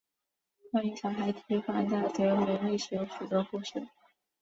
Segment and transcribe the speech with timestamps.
[0.71, 3.87] 关于小孩堤防的得名历史有许多故事。